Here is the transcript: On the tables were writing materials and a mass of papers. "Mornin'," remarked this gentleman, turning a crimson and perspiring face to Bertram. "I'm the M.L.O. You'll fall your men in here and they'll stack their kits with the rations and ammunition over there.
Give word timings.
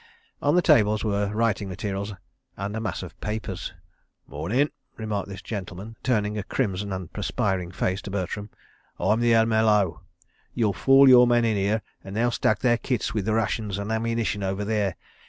On 0.41 0.55
the 0.55 0.63
tables 0.63 1.03
were 1.03 1.27
writing 1.27 1.69
materials 1.69 2.15
and 2.57 2.75
a 2.75 2.79
mass 2.79 3.03
of 3.03 3.21
papers. 3.21 3.71
"Mornin'," 4.25 4.71
remarked 4.97 5.29
this 5.29 5.43
gentleman, 5.43 5.95
turning 6.01 6.39
a 6.39 6.43
crimson 6.43 6.91
and 6.91 7.13
perspiring 7.13 7.69
face 7.71 8.01
to 8.01 8.09
Bertram. 8.09 8.49
"I'm 8.97 9.19
the 9.19 9.35
M.L.O. 9.35 10.01
You'll 10.55 10.73
fall 10.73 11.07
your 11.07 11.27
men 11.27 11.45
in 11.45 11.55
here 11.55 11.83
and 12.03 12.15
they'll 12.15 12.31
stack 12.31 12.61
their 12.61 12.79
kits 12.79 13.13
with 13.13 13.25
the 13.25 13.35
rations 13.35 13.77
and 13.77 13.91
ammunition 13.91 14.41
over 14.41 14.65
there. 14.65 14.95